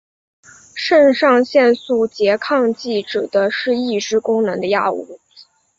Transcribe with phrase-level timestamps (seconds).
[0.73, 5.19] 肾上腺素拮抗剂指的是抑制功能的药物。